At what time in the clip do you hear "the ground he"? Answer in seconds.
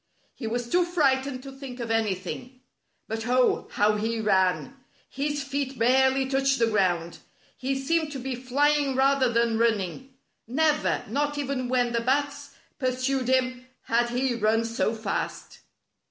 6.57-7.75